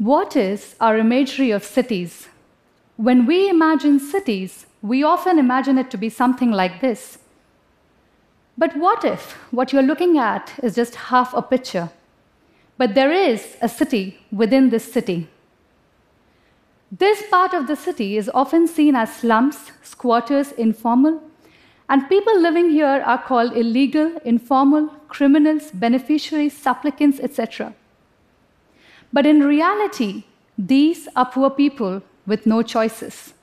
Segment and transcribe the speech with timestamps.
[0.00, 2.28] What is our imagery of cities?
[2.96, 7.18] When we imagine cities, we often imagine it to be something like this.
[8.56, 11.90] But what if what you're looking at is just half a picture?
[12.78, 15.28] But there is a city within this city.
[16.90, 21.22] This part of the city is often seen as slums, squatters, informal,
[21.90, 27.74] and people living here are called illegal, informal, criminals, beneficiaries, supplicants, etc.
[29.12, 30.24] But in reality,
[30.56, 33.34] these are poor people with no choices.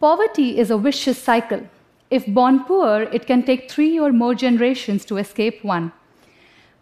[0.00, 1.66] Poverty is a vicious cycle.
[2.10, 5.92] If born poor, it can take three or more generations to escape one.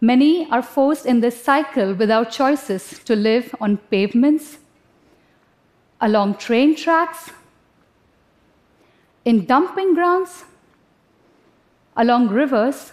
[0.00, 4.58] Many are forced in this cycle without choices to live on pavements,
[6.00, 7.30] along train tracks,
[9.24, 10.44] in dumping grounds,
[11.96, 12.92] along rivers,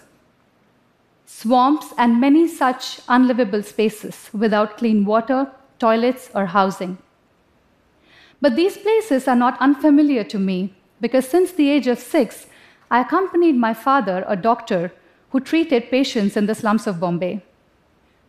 [1.32, 6.98] swamps, and many such unlivable spaces without clean water, toilets, or housing.
[8.42, 12.48] But these places are not unfamiliar to me because since the age of six,
[12.90, 14.92] I accompanied my father, a doctor,
[15.30, 17.44] who treated patients in the slums of Bombay.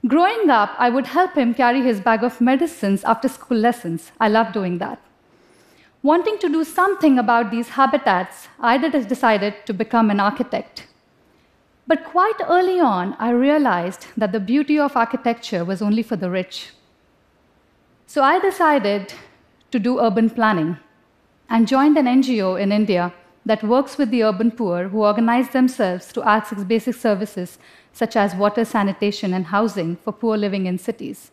[0.06, 4.12] Growing up, I would help him carry his bag of medicines after school lessons.
[4.20, 5.00] I loved doing that.
[6.02, 10.86] Wanting to do something about these habitats, I decided to become an architect.
[11.90, 16.30] But quite early on, I realized that the beauty of architecture was only for the
[16.30, 16.70] rich.
[18.06, 19.12] So I decided
[19.72, 20.76] to do urban planning
[21.48, 23.12] and joined an NGO in India
[23.44, 27.58] that works with the urban poor who organize themselves to access basic services
[27.92, 31.32] such as water, sanitation, and housing for poor living in cities.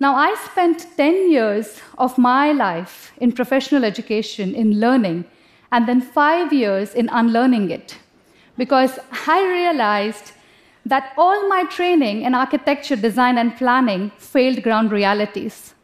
[0.00, 5.26] Now, I spent 10 years of my life in professional education, in learning,
[5.70, 7.98] and then five years in unlearning it
[8.58, 10.32] because I realized
[10.84, 15.74] that all my training in architecture, design, and planning failed ground realities.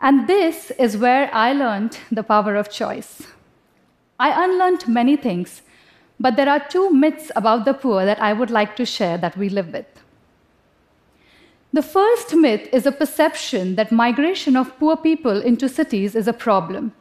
[0.00, 3.22] And this is where I learned the power of choice.
[4.18, 5.62] I unlearned many things,
[6.20, 9.36] but there are two myths about the poor that I would like to share that
[9.36, 9.86] we live with.
[11.72, 16.32] The first myth is a perception that migration of poor people into cities is a
[16.32, 16.92] problem.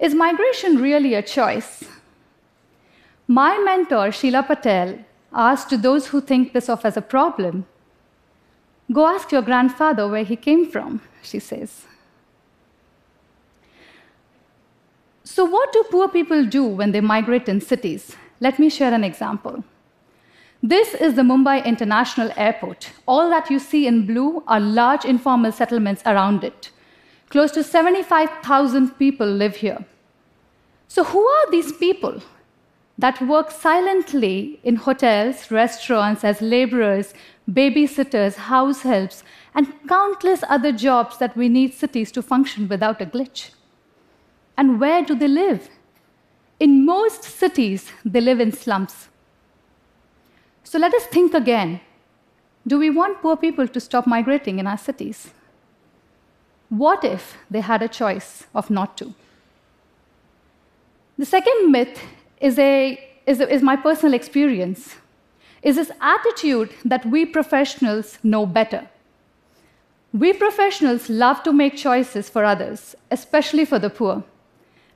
[0.00, 1.84] Is migration really a choice?
[3.28, 4.98] My mentor, Sheela Patel,
[5.32, 7.66] asked those who think this of as a problem,
[8.92, 11.86] Go ask your grandfather where he came from, she says.
[15.24, 18.16] So, what do poor people do when they migrate in cities?
[18.40, 19.64] Let me share an example.
[20.62, 22.92] This is the Mumbai International Airport.
[23.06, 26.70] All that you see in blue are large informal settlements around it.
[27.28, 29.84] Close to 75,000 people live here.
[30.86, 32.22] So, who are these people?
[32.98, 37.12] That work silently in hotels, restaurants as laborers,
[37.50, 39.22] babysitters, house helps,
[39.54, 43.50] and countless other jobs that we need cities to function without a glitch.
[44.56, 45.68] And where do they live?
[46.58, 49.08] In most cities, they live in slums.
[50.64, 51.80] So let us think again.
[52.66, 55.30] Do we want poor people to stop migrating in our cities?
[56.68, 59.14] What if they had a choice of not to?
[61.18, 62.00] The second myth
[62.40, 64.96] is, a, is, a, is my personal experience,
[65.62, 68.88] is this attitude that we professionals know better.
[70.12, 74.24] We professionals love to make choices for others, especially for the poor.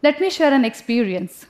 [0.03, 1.47] Let me share an experience.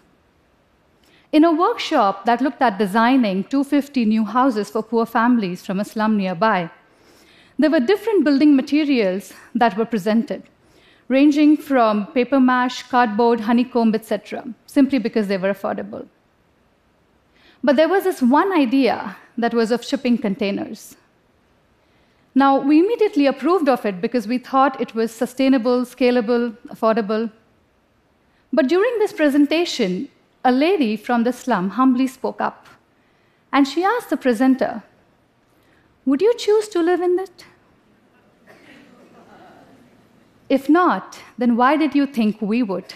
[1.32, 5.84] In a workshop that looked at designing 250 new houses for poor families from a
[5.84, 6.70] slum nearby,
[7.58, 10.42] there were different building materials that were presented
[11.10, 16.06] ranging from paper mash, cardboard, honeycomb, etc., simply because they were affordable.
[17.64, 20.96] But there was this one idea that was of shipping containers.
[22.32, 27.32] Now, we immediately approved of it because we thought it was sustainable, scalable, affordable.
[28.52, 30.08] But during this presentation,
[30.44, 32.68] a lady from the slum humbly spoke up.
[33.52, 34.84] And she asked the presenter,
[36.06, 37.46] Would you choose to live in it?
[40.50, 42.92] If not, then why did you think we would?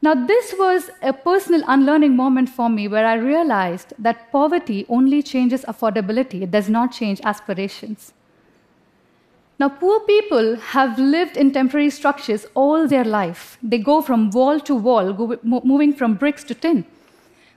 [0.00, 5.22] Now, this was a personal unlearning moment for me where I realized that poverty only
[5.22, 8.14] changes affordability, it does not change aspirations.
[9.58, 13.58] Now, poor people have lived in temporary structures all their life.
[13.62, 16.86] They go from wall to wall, moving from bricks to tin.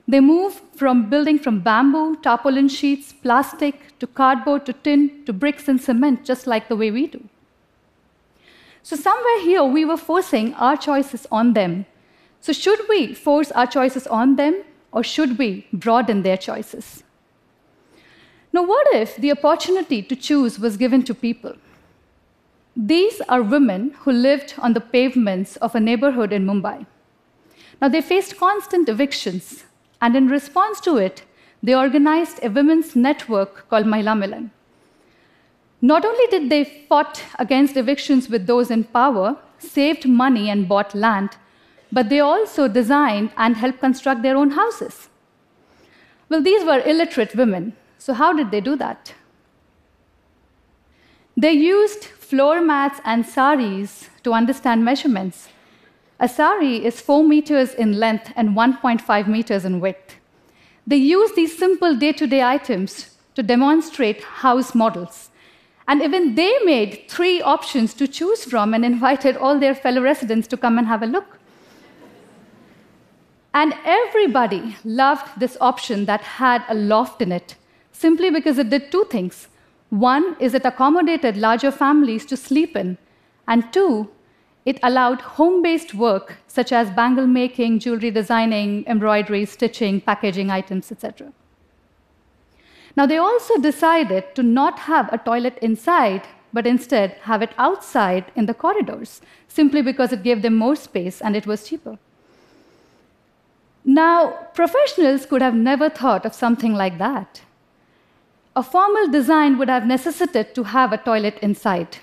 [0.06, 5.66] They move from building from bamboo, tarpaulin sheets, plastic, to cardboard, to tin, to bricks
[5.66, 7.22] and cement, just like the way we do.
[8.88, 11.84] So, somewhere here, we were forcing our choices on them.
[12.40, 17.04] So, should we force our choices on them, or should we broaden their choices?
[18.50, 21.54] Now, what if the opportunity to choose was given to people?
[22.74, 26.86] These are women who lived on the pavements of a neighborhood in Mumbai.
[27.82, 29.64] Now, they faced constant evictions,
[30.00, 31.24] and in response to it,
[31.62, 34.50] they organized a women's network called Mahila Milan.
[35.80, 40.94] Not only did they fought against evictions with those in power, saved money and bought
[40.94, 41.36] land,
[41.92, 45.08] but they also designed and helped construct their own houses.
[46.28, 49.14] Well, these were illiterate women, so how did they do that?
[51.36, 55.48] They used floor mats and saris to understand measurements.
[56.20, 60.16] A sari is 4 meters in length and 1.5 meters in width.
[60.86, 65.30] They used these simple day to day items to demonstrate house models.
[65.88, 70.46] And even they made three options to choose from and invited all their fellow residents
[70.48, 71.38] to come and have a look.
[73.54, 77.56] And everybody loved this option that had a loft in it,
[77.90, 79.48] simply because it did two things.
[79.88, 82.98] One is it accommodated larger families to sleep in,
[83.48, 84.10] and two,
[84.66, 90.92] it allowed home based work such as bangle making, jewelry designing, embroidery, stitching, packaging items,
[90.92, 91.32] etc.
[92.98, 96.22] Now, they also decided to not have a toilet inside,
[96.52, 101.20] but instead have it outside in the corridors, simply because it gave them more space
[101.20, 101.96] and it was cheaper.
[103.84, 107.42] Now, professionals could have never thought of something like that.
[108.56, 111.98] A formal design would have necessitated to have a toilet inside.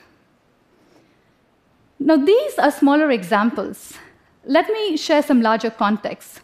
[2.00, 3.98] Now, these are smaller examples.
[4.46, 6.40] Let me share some larger context.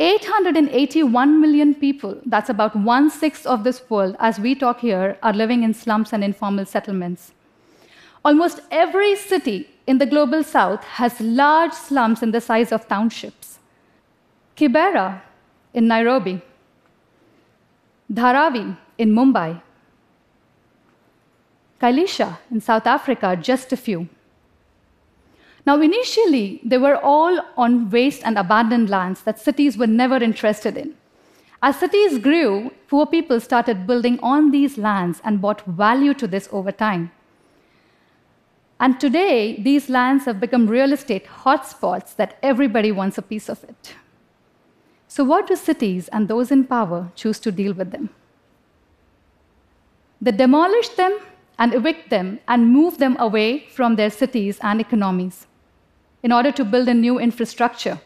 [0.00, 5.32] 881 million people, that's about one sixth of this world, as we talk here, are
[5.32, 7.32] living in slums and informal settlements.
[8.24, 13.58] Almost every city in the global south has large slums in the size of townships.
[14.56, 15.20] Kibera
[15.74, 16.40] in Nairobi,
[18.12, 19.60] Dharavi in Mumbai,
[21.80, 24.08] Khayelitsha in South Africa, just a few.
[25.68, 30.78] Now, initially, they were all on waste and abandoned lands that cities were never interested
[30.78, 30.94] in.
[31.62, 36.48] As cities grew, poor people started building on these lands and brought value to this
[36.52, 37.10] over time.
[38.80, 43.62] And today, these lands have become real estate hotspots that everybody wants a piece of
[43.64, 43.94] it.
[45.06, 48.08] So, what do cities and those in power choose to deal with them?
[50.22, 51.18] They demolish them
[51.58, 55.46] and evict them and move them away from their cities and economies
[56.22, 58.00] in order to build a new infrastructure.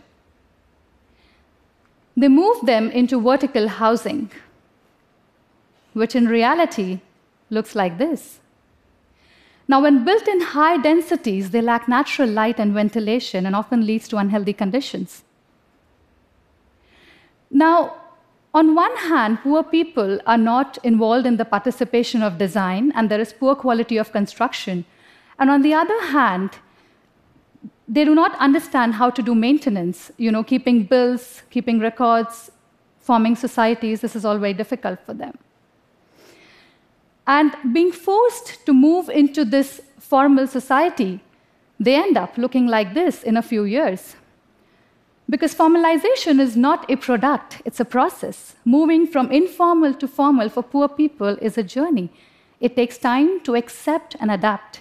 [2.17, 4.31] They move them into vertical housing,
[5.95, 7.01] which in reality
[7.51, 8.41] looks like this.
[9.69, 14.09] Now, when built in high densities, they lack natural light and ventilation and often leads
[14.09, 15.23] to unhealthy conditions.
[17.51, 17.97] Now,
[18.55, 23.21] on one hand, poor people are not involved in the participation of design, and there
[23.21, 24.85] is poor quality of construction.
[25.39, 26.51] And on the other hand,
[27.93, 32.51] they do not understand how to do maintenance, you know, keeping bills, keeping records,
[33.01, 34.01] forming societies.
[34.01, 35.37] This is all very difficult for them.
[37.27, 41.21] And being forced to move into this formal society,
[41.79, 44.17] they end up looking like this in a few years.
[45.29, 48.57] Because formalization is not a product, it's a process.
[48.65, 52.11] Moving from informal to formal for poor people is a journey.
[52.59, 54.81] It takes time to accept and adapt.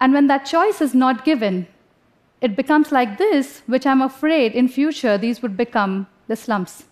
[0.00, 1.66] And when that choice is not given,
[2.40, 6.84] it becomes like this, which I'm afraid in future these would become the slums.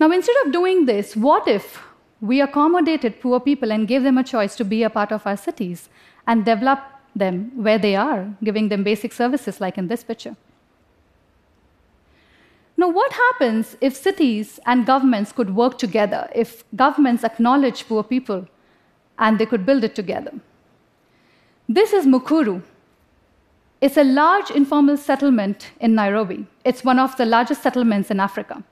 [0.00, 1.80] Now, instead of doing this, what if
[2.20, 5.36] we accommodated poor people and gave them a choice to be a part of our
[5.36, 5.88] cities
[6.26, 6.80] and develop
[7.14, 10.36] them where they are, giving them basic services like in this picture.
[12.76, 18.46] Now, what happens if cities and governments could work together, if governments acknowledge poor people
[19.18, 20.32] and they could build it together?
[21.68, 22.62] This is Mukuru.
[23.80, 26.46] It's a large informal settlement in Nairobi.
[26.64, 28.62] It's one of the largest settlements in Africa.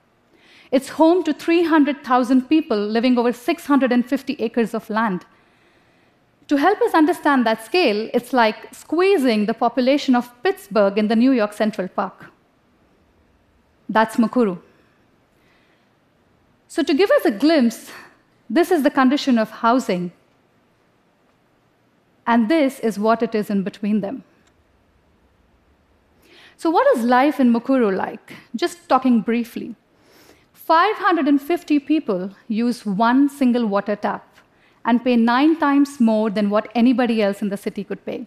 [0.71, 5.25] It's home to 300,000 people living over 650 acres of land.
[6.47, 11.17] To help us understand that scale, it's like squeezing the population of Pittsburgh in the
[11.17, 12.27] New York Central Park.
[13.89, 14.61] That's Mukuru.
[16.69, 17.91] So, to give us a glimpse,
[18.49, 20.13] this is the condition of housing,
[22.33, 24.23] and this is what it is in between them.
[26.57, 28.35] So, what is life in Mukuru like?
[28.55, 29.75] Just talking briefly.
[30.53, 34.37] 550 people use one single water tap
[34.85, 38.27] and pay nine times more than what anybody else in the city could pay,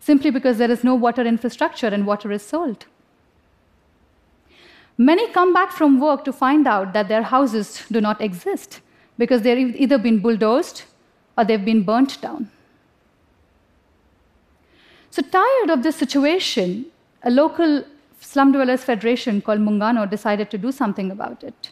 [0.00, 2.84] simply because there is no water infrastructure and water is sold.
[4.98, 8.80] Many come back from work to find out that their houses do not exist
[9.16, 10.82] because they've either been bulldozed
[11.38, 12.50] or they've been burnt down.
[15.14, 16.86] So, tired of this situation,
[17.22, 17.84] a local
[18.18, 21.70] slum dwellers federation called Muungano decided to do something about it.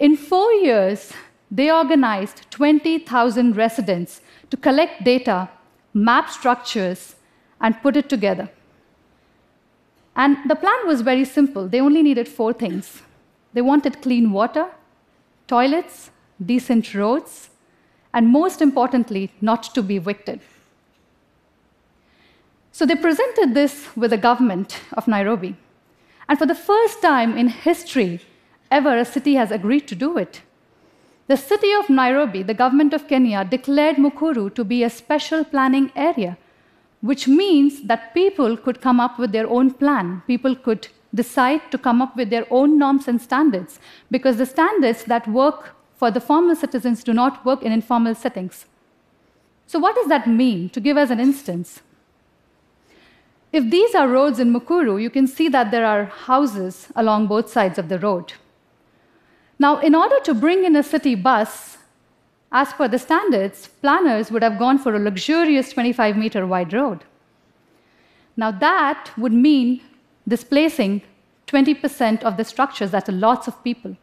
[0.00, 1.12] In four years,
[1.48, 5.48] they organized 20,000 residents to collect data,
[5.94, 7.14] map structures,
[7.60, 8.50] and put it together.
[10.16, 11.68] And the plan was very simple.
[11.68, 13.02] They only needed four things
[13.52, 14.66] they wanted clean water,
[15.46, 16.10] toilets,
[16.44, 17.50] decent roads,
[18.12, 20.40] and most importantly, not to be evicted.
[22.80, 25.54] So they presented this with the government of Nairobi.
[26.26, 28.20] And for the first time in history,
[28.70, 30.40] ever a city has agreed to do it.
[31.26, 35.92] The city of Nairobi, the government of Kenya, declared Mukuru to be a special planning
[35.94, 36.38] area,
[37.02, 40.22] which means that people could come up with their own plan.
[40.26, 43.78] People could decide to come up with their own norms and standards,
[44.10, 48.64] because the standards that work for the formal citizens do not work in informal settings.
[49.66, 50.70] So, what does that mean?
[50.70, 51.82] To give us an instance,
[53.52, 57.50] if these are roads in Mukuru, you can see that there are houses along both
[57.50, 58.32] sides of the road.
[59.58, 61.78] Now, in order to bring in a city bus,
[62.52, 67.04] as per the standards, planners would have gone for a luxurious 25 meter wide road.
[68.36, 69.82] Now, that would mean
[70.26, 71.02] displacing
[71.46, 73.96] 20% of the structures, that's lots of people.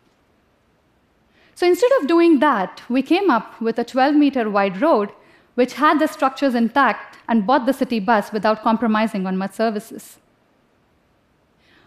[1.56, 5.12] So instead of doing that, we came up with a 12 meter wide road
[5.60, 10.18] which had the structures intact and bought the city bus without compromising on much services.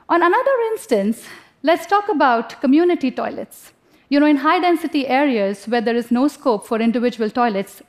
[0.08, 1.28] On another instance,
[1.62, 3.72] Let's talk about community toilets.
[4.08, 7.82] You know, in high density areas where there is no scope for individual toilets,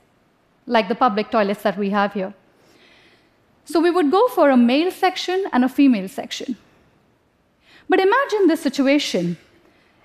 [0.66, 2.34] like the public toilets that we have here.
[3.64, 6.56] So we would go for a male section and a female section.
[7.88, 9.38] But imagine this situation.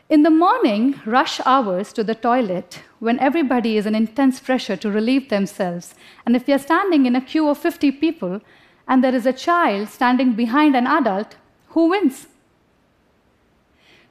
[0.10, 4.90] In the morning, rush hours to the toilet, when everybody is in intense pressure to
[4.90, 5.96] relieve themselves,
[6.26, 8.40] and if you're standing in a queue of 50 people
[8.88, 11.36] and there is a child standing behind an adult,
[11.70, 12.28] who wins?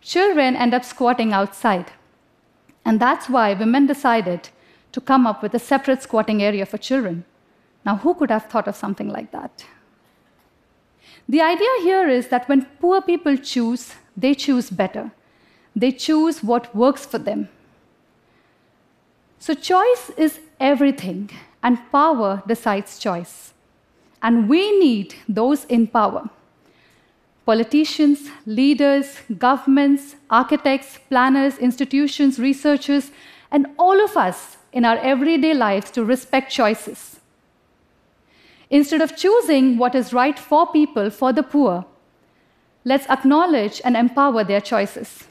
[0.06, 1.90] children end up squatting outside.
[2.84, 4.50] And that's why women decided
[4.92, 7.24] to come up with a separate squatting area for children.
[7.84, 9.64] Now, who could have thought of something like that?
[11.28, 15.10] The idea here is that when poor people choose, they choose better.
[15.76, 17.50] They choose what works for them.
[19.38, 21.30] So, choice is everything,
[21.62, 23.52] and power decides choice.
[24.22, 26.30] And we need those in power
[27.44, 33.12] politicians, leaders, governments, architects, planners, institutions, researchers,
[33.52, 37.20] and all of us in our everyday lives to respect choices.
[38.68, 41.86] Instead of choosing what is right for people, for the poor,
[42.84, 45.28] let's acknowledge and empower their choices.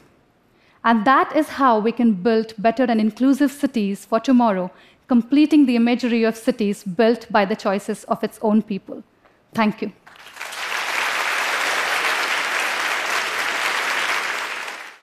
[0.86, 4.70] And that is how we can build better and inclusive cities for tomorrow,
[5.08, 9.02] completing the imagery of cities built by the choices of its own people.
[9.52, 9.90] Thank you.